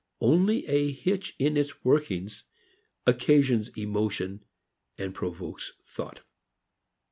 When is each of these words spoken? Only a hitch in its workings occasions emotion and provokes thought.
Only 0.19 0.65
a 0.65 0.91
hitch 0.91 1.35
in 1.37 1.55
its 1.55 1.85
workings 1.85 2.43
occasions 3.05 3.69
emotion 3.77 4.43
and 4.97 5.13
provokes 5.13 5.73
thought. 5.85 6.21